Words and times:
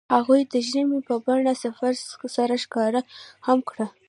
هغوی 0.15 0.41
د 0.53 0.55
ژمنې 0.69 0.99
په 1.07 1.15
بڼه 1.25 1.53
سفر 1.63 1.93
سره 2.35 2.55
ښکاره 2.63 3.01
هم 3.47 3.59
کړه. 3.69 3.85